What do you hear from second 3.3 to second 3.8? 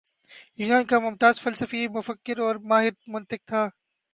تھا